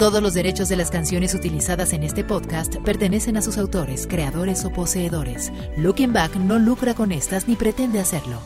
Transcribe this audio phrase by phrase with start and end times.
[0.00, 4.64] Todos los derechos de las canciones utilizadas en este podcast pertenecen a sus autores, creadores
[4.64, 5.52] o poseedores.
[5.76, 8.40] Looking Back no lucra con estas ni pretende hacerlo.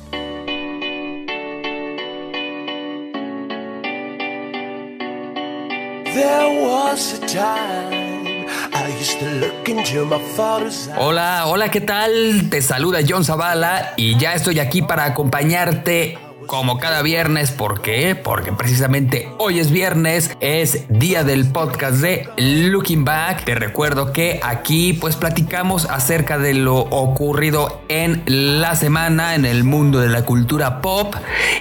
[10.99, 12.51] Hola, hola, ¿qué tal?
[12.51, 17.51] Te saluda John Zavala y ya estoy aquí para acompañarte como cada viernes.
[17.51, 18.15] ¿Por qué?
[18.15, 23.45] Porque precisamente hoy es viernes, es día del podcast de Looking Back.
[23.45, 29.65] Te recuerdo que aquí pues platicamos acerca de lo ocurrido en la semana en el
[29.65, 31.15] mundo de la cultura pop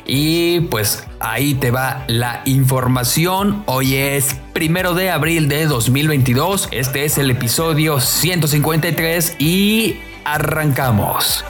[0.06, 3.64] y pues ahí te va la información.
[3.66, 6.70] Hoy es primero de abril de 2022.
[6.72, 11.44] Este es el episodio 153 y arrancamos.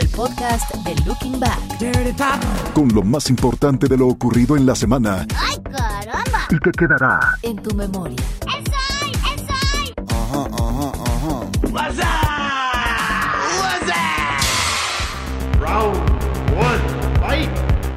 [0.00, 1.60] Al podcast de Looking Back.
[2.74, 5.26] Con lo más importante de lo ocurrido en la semana.
[5.36, 6.46] ¡Ay, caramba!
[6.50, 8.16] Y que quedará En tu memoria.
[8.46, 8.72] ¡Eso!
[9.34, 9.54] ¡Eso!
[10.08, 11.40] Ajá, ajá, ajá.
[11.72, 12.04] What's up?
[13.60, 15.60] What's up?
[15.60, 16.09] Round.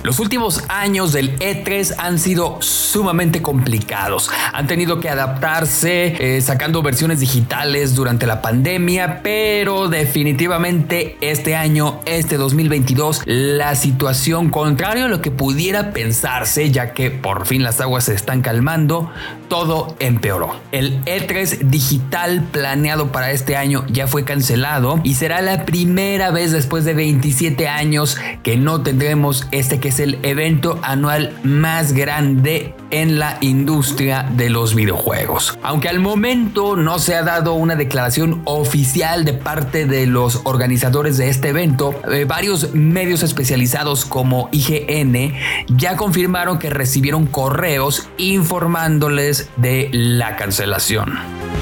[0.03, 4.29] Los últimos años del E3 han sido sumamente complicados.
[4.51, 12.01] Han tenido que adaptarse eh, sacando versiones digitales durante la pandemia, pero definitivamente este año,
[12.05, 17.79] este 2022, la situación, contrario a lo que pudiera pensarse, ya que por fin las
[17.79, 19.09] aguas se están calmando,
[19.47, 20.59] todo empeoró.
[20.73, 26.51] El E3 digital planeado para este año ya fue cancelado y será la primera vez
[26.51, 32.73] después de 27 años que no tendremos este que es el evento anual más grande
[32.89, 35.55] en la industria de los videojuegos.
[35.61, 41.17] Aunque al momento no se ha dado una declaración oficial de parte de los organizadores
[41.17, 45.35] de este evento, eh, varios medios especializados como IGN
[45.67, 51.52] ya confirmaron que recibieron correos informándoles de la cancelación.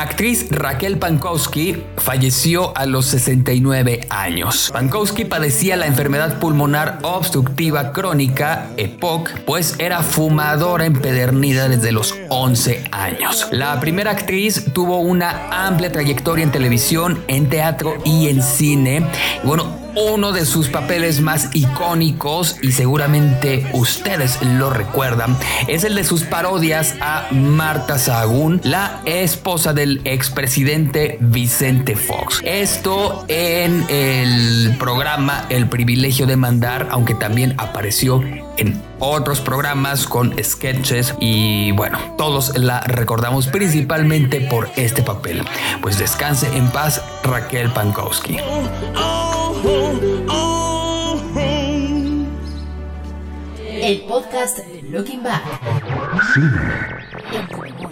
[0.00, 4.70] La actriz Raquel Pankowski falleció a los 69 años.
[4.72, 12.84] Pankowski padecía la enfermedad pulmonar obstructiva crónica, EPOC, pues era fumadora empedernida desde los 11
[12.92, 13.48] años.
[13.52, 19.06] La primera actriz tuvo una amplia trayectoria en televisión, en teatro y en cine.
[19.44, 25.36] Bueno, uno de sus papeles más icónicos, y seguramente ustedes lo recuerdan,
[25.68, 32.40] es el de sus parodias a Marta Sahagún, la esposa del expresidente Vicente Fox.
[32.44, 38.22] Esto en el programa El privilegio de mandar, aunque también apareció
[38.56, 45.42] en otros programas con sketches y bueno, todos la recordamos principalmente por este papel.
[45.80, 48.36] Pues descanse en paz Raquel Pankowski.
[53.82, 54.58] El podcast
[54.90, 55.42] Looking Back.
[57.32, 57.90] Memoria.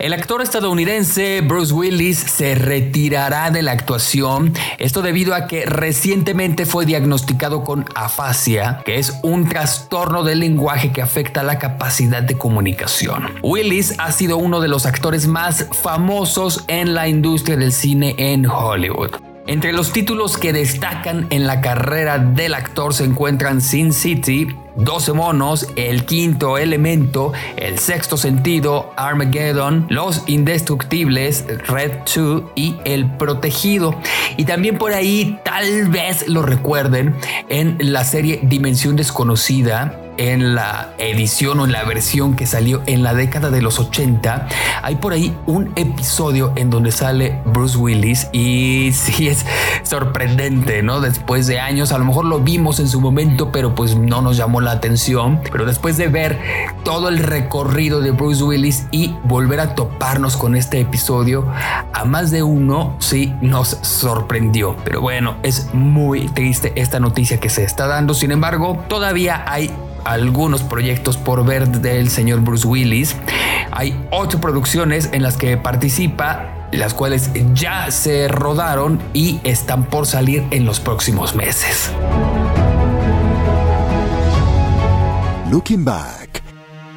[0.00, 6.64] El actor estadounidense Bruce Willis se retirará de la actuación, esto debido a que recientemente
[6.64, 12.38] fue diagnosticado con afasia, que es un trastorno del lenguaje que afecta la capacidad de
[12.38, 13.34] comunicación.
[13.42, 18.46] Willis ha sido uno de los actores más famosos en la industria del cine en
[18.46, 19.29] Hollywood.
[19.50, 24.46] Entre los títulos que destacan en la carrera del actor se encuentran Sin City,
[24.76, 33.10] 12 monos, El quinto elemento, El sexto sentido, Armageddon, Los indestructibles, Red 2 y El
[33.16, 33.96] protegido.
[34.36, 37.16] Y también por ahí tal vez lo recuerden
[37.48, 43.02] en la serie Dimensión desconocida, en la edición o en la versión que salió en
[43.02, 44.48] la década de los 80,
[44.82, 49.46] hay por ahí un episodio en donde sale Bruce Willis y sí es
[49.82, 51.00] sorprendente, ¿no?
[51.00, 54.36] Después de años, a lo mejor lo vimos en su momento, pero pues no nos
[54.36, 56.38] llamó la atención, pero después de ver
[56.84, 61.46] todo el recorrido de Bruce Willis y volver a toparnos con este episodio,
[61.94, 64.76] a más de uno sí nos sorprendió.
[64.84, 69.70] Pero bueno, es muy triste esta noticia que se está dando, sin embargo, todavía hay
[70.04, 73.16] algunos proyectos por ver del señor Bruce Willis.
[73.70, 80.06] Hay ocho producciones en las que participa, las cuales ya se rodaron y están por
[80.06, 81.90] salir en los próximos meses.
[85.50, 86.19] Looking Back.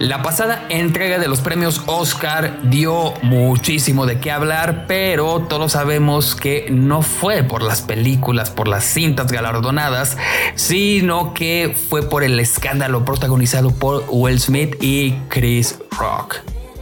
[0.03, 6.35] La pasada entrega de los premios Oscar dio muchísimo de qué hablar, pero todos sabemos
[6.35, 10.17] que no fue por las películas, por las cintas galardonadas,
[10.55, 16.35] sino que fue por el escándalo protagonizado por Will Smith y Chris Rock.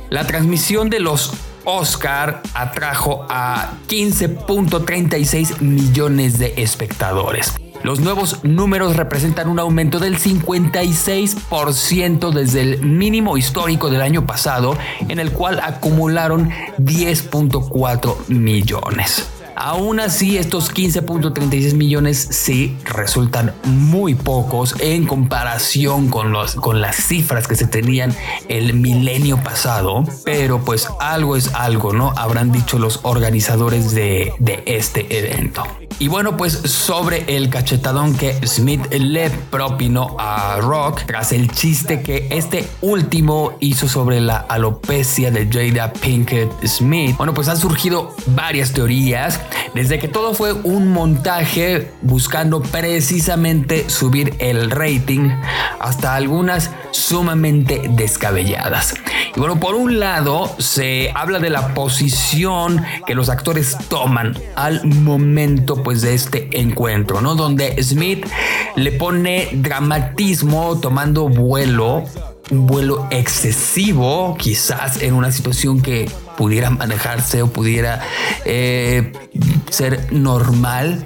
[0.10, 1.32] La transmisión de los
[1.64, 7.54] Oscar atrajo a 15.36 millones de espectadores.
[7.84, 14.78] Los nuevos números representan un aumento del 56% desde el mínimo histórico del año pasado,
[15.08, 19.41] en el cual acumularon 10.4 millones.
[19.64, 26.96] Aún así, estos 15.36 millones sí resultan muy pocos en comparación con, los, con las
[26.96, 28.12] cifras que se tenían
[28.50, 30.04] el milenio pasado.
[30.26, 32.12] Pero pues algo es algo, ¿no?
[32.18, 35.64] Habrán dicho los organizadores de, de este evento.
[36.02, 42.02] Y bueno, pues sobre el cachetadón que Smith le propinó a Rock tras el chiste
[42.02, 47.16] que este último hizo sobre la alopecia de Jada Pinkett Smith.
[47.18, 49.40] Bueno, pues han surgido varias teorías,
[49.74, 55.30] desde que todo fue un montaje buscando precisamente subir el rating
[55.80, 58.94] hasta algunas sumamente descabelladas.
[59.36, 64.86] Y bueno, por un lado se habla de la posición que los actores toman al
[64.86, 67.36] momento pues de este encuentro, ¿no?
[67.36, 68.26] Donde Smith
[68.76, 72.04] le pone dramatismo tomando vuelo
[72.52, 76.10] un vuelo excesivo, quizás en una situación que
[76.42, 78.02] pudiera manejarse o pudiera
[78.46, 79.14] eh,
[79.70, 81.06] ser normal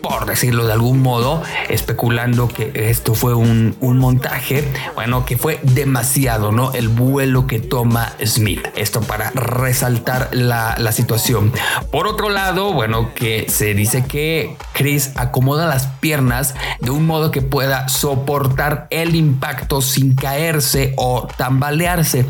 [0.00, 4.62] por decirlo de algún modo, especulando que esto fue un, montaje,
[4.94, 6.72] bueno, que fue demasiado, ¿no?
[6.72, 8.64] El vuelo que toma Smith.
[8.76, 11.52] Esto para resaltar la, la situación.
[11.90, 17.32] Por otro lado, bueno, que se dice que Chris acomoda las piernas de un modo
[17.32, 22.26] que pueda soportar el impacto sin caerse o tambalearse.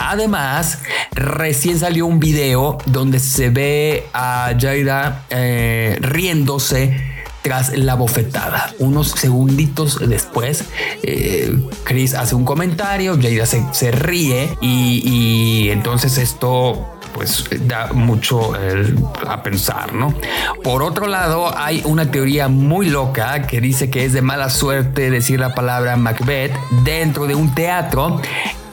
[0.00, 0.78] Además,
[1.12, 6.96] recién salió un video donde se ve a Jaida eh, riéndose
[7.42, 8.72] tras la bofetada.
[8.78, 10.64] Unos segunditos después,
[11.02, 11.54] eh,
[11.84, 18.52] Chris hace un comentario, Jaida se, ríe y, entonces esto pues da mucho
[19.26, 20.14] a pensar, ¿no?
[20.62, 25.10] Por otro lado, hay una teoría muy loca que dice que es de mala suerte
[25.10, 28.20] decir la palabra Macbeth dentro de un teatro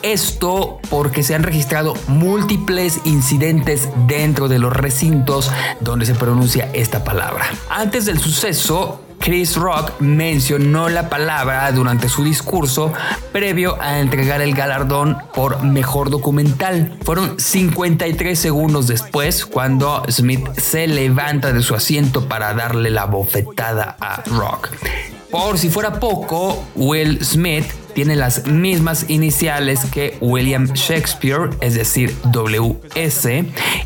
[0.01, 7.03] esto porque se han registrado múltiples incidentes dentro de los recintos donde se pronuncia esta
[7.03, 7.45] palabra.
[7.69, 12.93] Antes del suceso, Chris Rock mencionó la palabra durante su discurso
[13.31, 16.97] previo a entregar el galardón por mejor documental.
[17.03, 23.97] Fueron 53 segundos después cuando Smith se levanta de su asiento para darle la bofetada
[23.99, 24.69] a Rock.
[25.31, 27.65] Por si fuera poco, Will Smith
[27.97, 33.27] tiene las mismas iniciales que William Shakespeare, es decir, WS.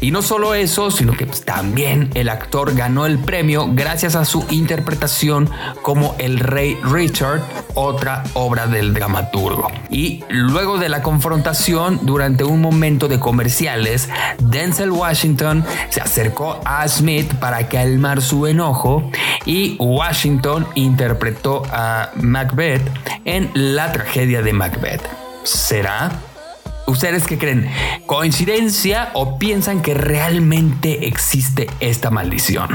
[0.02, 4.46] Y no solo eso, sino que también el actor ganó el premio gracias a su
[4.50, 5.50] interpretación
[5.82, 7.42] como el rey Richard,
[7.74, 9.72] otra obra del dramaturgo.
[9.90, 14.10] Y luego de la confrontación, durante un momento de comerciales,
[14.40, 19.10] Denzel Washington se acercó a Smith para calmar su enojo
[19.46, 22.82] y Washington interpretó a Macbeth
[23.24, 25.08] en la tragedia de Macbeth.
[25.44, 26.12] ¿Será?
[26.88, 27.70] ¿Ustedes qué creen?
[28.08, 32.70] ¿Coincidencia o piensan que realmente existe esta maldición?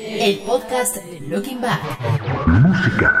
[0.00, 0.98] El podcast
[1.28, 1.80] Looking Back.
[2.46, 3.12] Música.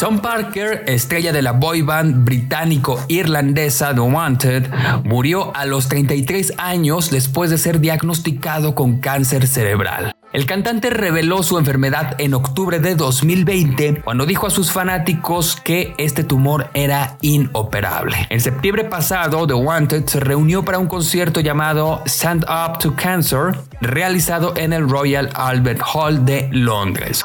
[0.00, 4.68] Tom Parker, estrella de la boy band británico-irlandesa The Wanted,
[5.04, 10.13] murió a los 33 años después de ser diagnosticado con cáncer cerebral.
[10.34, 15.94] El cantante reveló su enfermedad en octubre de 2020 cuando dijo a sus fanáticos que
[15.96, 18.26] este tumor era inoperable.
[18.30, 23.56] En septiembre pasado, The Wanted se reunió para un concierto llamado Stand Up to Cancer,
[23.80, 27.24] realizado en el Royal Albert Hall de Londres.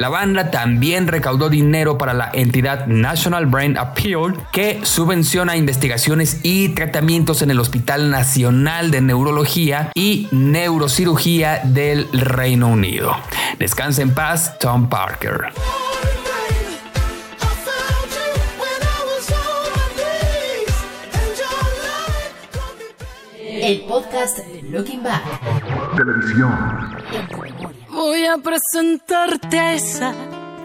[0.00, 6.70] La banda también recaudó dinero para la entidad National Brain Appeal, que subvenciona investigaciones y
[6.70, 13.14] tratamientos en el Hospital Nacional de Neurología y Neurocirugía del Reino Unido.
[13.58, 15.52] Descansa en paz, Tom Parker.
[23.46, 25.22] El podcast Looking Back.
[25.94, 27.79] Televisión.
[28.00, 30.14] Voy a presentarte a esa.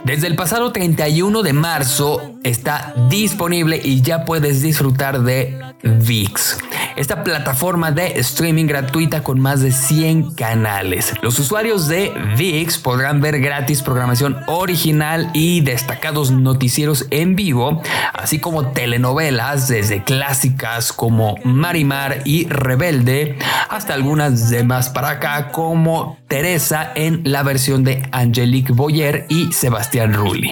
[0.06, 6.58] Desde el pasado 31 de marzo está disponible y ya puedes disfrutar de VIX.
[6.96, 11.14] Esta plataforma de streaming gratuita con más de 100 canales.
[11.22, 17.82] Los usuarios de VIX podrán ver gratis programación original y destacados noticieros en vivo,
[18.14, 23.38] así como telenovelas desde clásicas como Marimar y Rebelde
[23.70, 30.14] hasta algunas demás para acá como Teresa en la versión de Angelique Boyer y Sebastián
[30.14, 30.52] Rulli.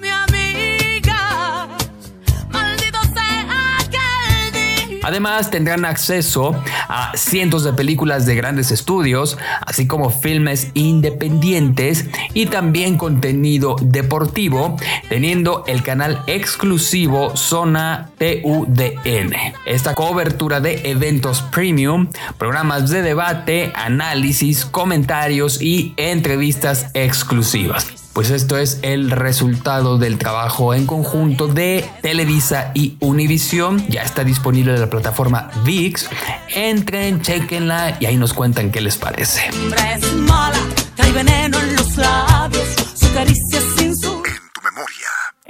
[5.04, 6.56] Además tendrán acceso
[6.88, 14.78] a cientos de películas de grandes estudios, así como filmes independientes y también contenido deportivo,
[15.10, 19.34] teniendo el canal exclusivo Zona TUDN.
[19.66, 22.08] Esta cobertura de eventos premium,
[22.38, 28.03] programas de debate, análisis, comentarios y entrevistas exclusivas.
[28.14, 33.86] Pues esto es el resultado del trabajo en conjunto de Televisa y Univision.
[33.88, 36.10] Ya está disponible en la plataforma VIX.
[36.54, 39.50] Entren, chequenla y ahí nos cuentan qué les parece.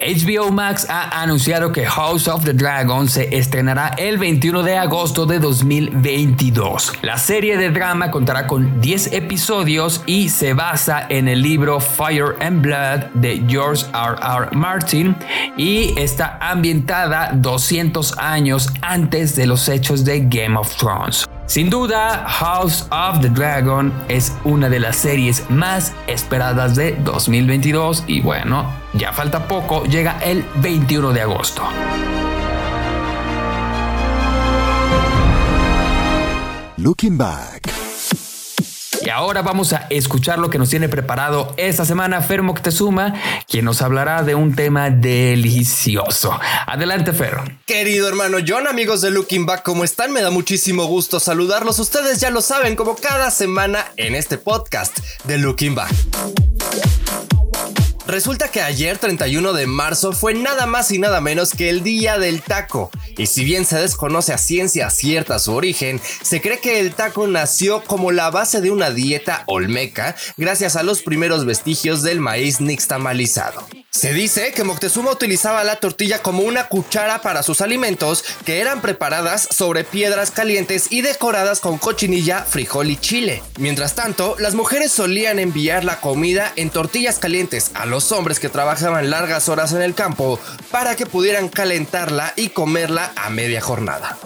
[0.03, 5.25] HBO Max ha anunciado que House of the Dragon se estrenará el 21 de agosto
[5.25, 6.91] de 2022.
[7.01, 12.35] La serie de drama contará con 10 episodios y se basa en el libro Fire
[12.41, 14.15] and Blood de George R.
[14.21, 14.49] R.
[14.51, 15.15] Martin
[15.55, 21.25] y está ambientada 200 años antes de los hechos de Game of Thrones.
[21.45, 28.05] Sin duda, House of the Dragon es una de las series más esperadas de 2022
[28.07, 31.63] y bueno, ya falta poco, llega el 21 de agosto.
[36.77, 37.82] Looking Back.
[39.05, 43.13] Y ahora vamos a escuchar lo que nos tiene preparado esta semana Fer Moctezuma,
[43.49, 46.39] quien nos hablará de un tema delicioso.
[46.67, 47.37] Adelante, Fer.
[47.65, 50.13] Querido hermano John, amigos de Looking Back, ¿cómo están?
[50.13, 51.79] Me da muchísimo gusto saludarlos.
[51.79, 55.91] Ustedes ya lo saben, como cada semana en este podcast de Looking Back.
[58.05, 62.17] Resulta que ayer 31 de marzo fue nada más y nada menos que el día
[62.17, 62.91] del taco.
[63.17, 67.27] Y si bien se desconoce a ciencia cierta su origen, se cree que el taco
[67.27, 72.59] nació como la base de una dieta olmeca gracias a los primeros vestigios del maíz
[72.59, 73.65] nixtamalizado.
[73.93, 78.81] Se dice que Moctezuma utilizaba la tortilla como una cuchara para sus alimentos que eran
[78.81, 83.43] preparadas sobre piedras calientes y decoradas con cochinilla, frijol y chile.
[83.59, 88.49] Mientras tanto, las mujeres solían enviar la comida en tortillas calientes a los hombres que
[88.49, 90.39] trabajaban largas horas en el campo
[90.71, 94.17] para que pudieran calentarla y comerla a media jornada.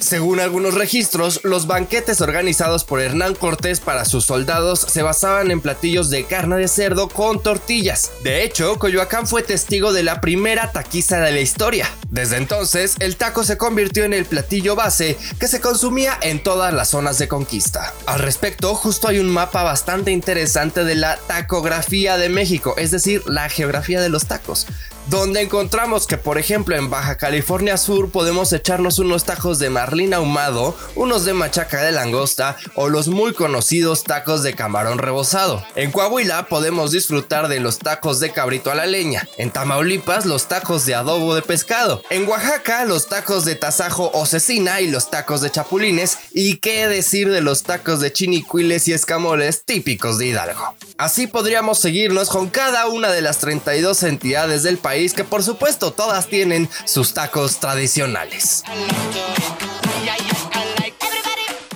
[0.00, 5.60] Según algunos registros, los banquetes organizados por Hernán Cortés para sus soldados se basaban en
[5.60, 8.10] platillos de carne de cerdo con tortillas.
[8.22, 11.90] De hecho, Coyoacán fue testigo de la primera taquiza de la historia.
[12.10, 16.72] Desde entonces, el taco se convirtió en el platillo base que se consumía en todas
[16.72, 17.92] las zonas de conquista.
[18.06, 23.22] Al respecto, justo hay un mapa bastante interesante de la tacografía de México, es decir,
[23.26, 24.66] la geografía de los tacos
[25.06, 30.14] donde encontramos que por ejemplo en Baja California Sur podemos echarnos unos tacos de marlín
[30.14, 35.64] ahumado, unos de machaca de langosta o los muy conocidos tacos de camarón rebozado.
[35.76, 40.48] En Coahuila podemos disfrutar de los tacos de cabrito a la leña, en Tamaulipas los
[40.48, 45.10] tacos de adobo de pescado, en Oaxaca los tacos de tasajo o cecina y los
[45.10, 50.26] tacos de chapulines y qué decir de los tacos de chinicuiles y escamoles típicos de
[50.26, 50.74] Hidalgo.
[50.98, 55.92] Así podríamos seguirnos con cada una de las 32 entidades del país que por supuesto
[55.92, 58.62] todas tienen sus tacos tradicionales.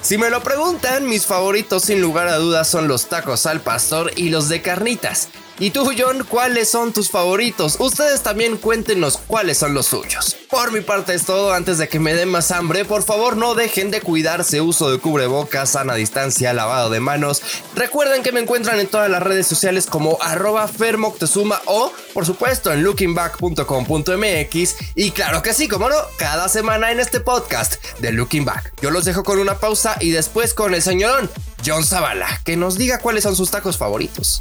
[0.01, 4.11] Si me lo preguntan, mis favoritos sin lugar a dudas son los tacos al pastor
[4.17, 5.29] y los de carnitas.
[5.63, 7.77] ¿Y tú, John, cuáles son tus favoritos?
[7.81, 10.35] Ustedes también cuéntenos cuáles son los suyos.
[10.49, 13.55] Por mi parte es todo, antes de que me den más hambre, por favor no
[13.55, 17.43] dejen de cuidarse, uso de cubrebocas, sana distancia, lavado de manos.
[17.75, 22.73] Recuerden que me encuentran en todas las redes sociales como arroba fermoctezuma o, por supuesto,
[22.73, 28.47] en lookingback.com.mx y claro que sí, como no, cada semana en este podcast de Looking
[28.47, 28.73] Back.
[28.81, 31.31] Yo los dejo con una pausa y después con el señorón
[31.67, 34.39] John Zavala, que nos diga cuáles son sus tacos favoritos.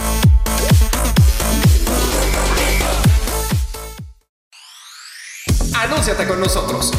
[5.99, 6.91] Con nosotros.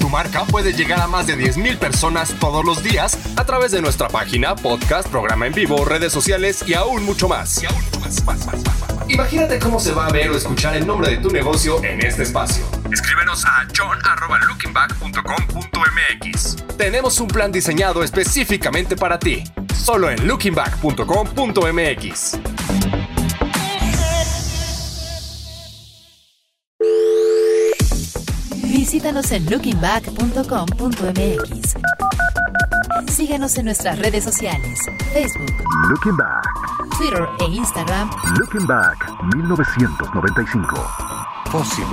[0.00, 3.82] Tu marca puede llegar a más de 10.000 personas todos los días a través de
[3.82, 7.60] nuestra página, podcast, programa en vivo, redes sociales y aún mucho más.
[9.08, 12.22] Imagínate cómo se va a ver o escuchar el nombre de tu negocio en este
[12.22, 12.64] espacio.
[12.90, 16.56] Escríbenos a john.lookingback.com.mx.
[16.78, 19.44] Tenemos un plan diseñado específicamente para ti.
[19.74, 22.57] Solo en lookingback.com.mx.
[28.90, 31.76] Visítanos en lookingback.com.mx.
[33.12, 34.78] Síguenos en nuestras redes sociales,
[35.12, 35.52] Facebook,
[35.90, 36.48] Looking Back.
[36.96, 40.90] Twitter e Instagram Looking Back 1995.
[41.50, 41.90] Fósiles.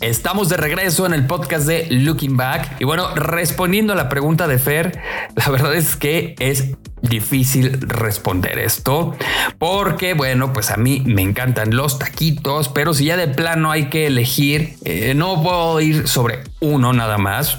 [0.00, 2.80] Estamos de regreso en el podcast de Looking Back.
[2.80, 5.00] Y bueno, respondiendo a la pregunta de Fer,
[5.36, 9.14] la verdad es que es difícil responder esto
[9.58, 13.88] porque bueno pues a mí me encantan los taquitos pero si ya de plano hay
[13.88, 17.58] que elegir eh, no puedo ir sobre uno nada más.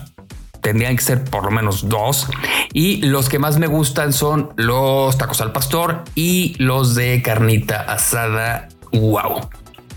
[0.61, 2.27] Tendrían que ser por lo menos dos.
[2.73, 7.81] Y los que más me gustan son los tacos al pastor y los de carnita
[7.81, 8.67] asada.
[8.91, 9.47] Wow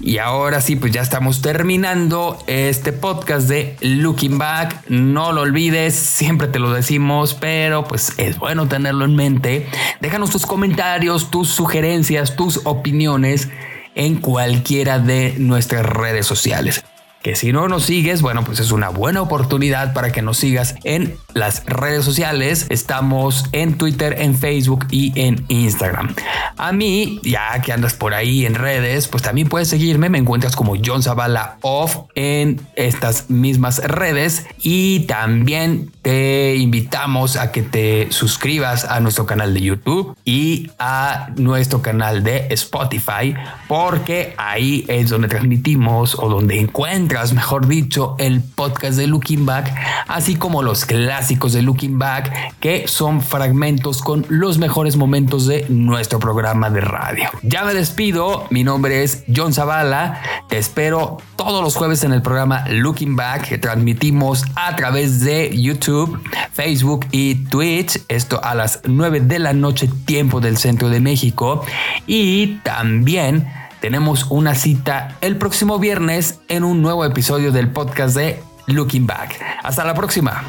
[0.02, 4.88] y ahora sí, pues ya estamos terminando este podcast de Looking Back.
[4.88, 9.68] No lo olvides, siempre te lo decimos, pero pues es bueno tenerlo en mente.
[10.00, 13.48] Déjanos tus comentarios, tus sugerencias, tus opiniones
[13.94, 16.84] en cualquiera de nuestras redes sociales
[17.22, 20.74] que si no nos sigues, bueno, pues es una buena oportunidad para que nos sigas
[20.82, 22.66] en las redes sociales.
[22.68, 26.14] Estamos en Twitter, en Facebook y en Instagram.
[26.56, 30.08] A mí, ya que andas por ahí en redes, pues también puedes seguirme.
[30.08, 37.52] Me encuentras como John Zavala Off en estas mismas redes y también te invitamos a
[37.52, 43.34] que te suscribas a nuestro canal de YouTube y a nuestro canal de Spotify
[43.68, 49.72] porque ahí es donde transmitimos o donde encuentras mejor dicho, el podcast de Looking Back,
[50.08, 55.66] así como los clásicos de Looking Back, que son fragmentos con los mejores momentos de
[55.68, 57.28] nuestro programa de radio.
[57.42, 62.22] Ya me despido, mi nombre es John Zavala, te espero todos los jueves en el
[62.22, 66.18] programa Looking Back, que transmitimos a través de YouTube,
[66.52, 71.64] Facebook y Twitch, esto a las 9 de la noche, tiempo del centro de México,
[72.06, 73.46] y también
[73.82, 79.40] tenemos una cita el próximo viernes en un nuevo episodio del podcast de Looking Back.
[79.64, 80.44] Hasta la próxima.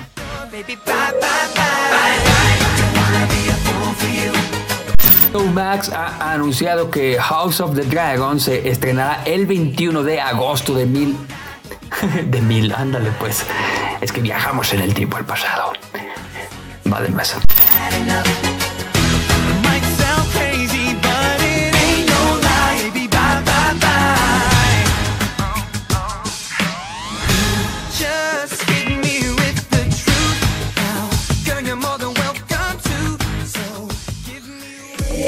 [5.51, 10.85] Max ha anunciado que House of the Dragon se estrenará el 21 de agosto de
[10.85, 11.17] mil...
[12.25, 13.43] de mil, ándale pues.
[13.99, 15.73] Es que viajamos en el tiempo al pasado.
[16.91, 17.39] Va de mesa.